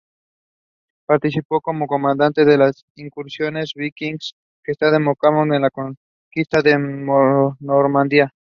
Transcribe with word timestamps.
Participó 1.05 1.61
como 1.61 1.85
comandante 1.85 2.41
en 2.41 2.57
las 2.61 2.85
incursiones 2.95 3.73
vikingas 3.75 4.33
que 4.63 4.73
desembocaron 4.79 5.53
en 5.53 5.61
la 5.61 5.69
conquista 5.69 6.63
de 6.63 6.79
Normandía. 7.59 8.33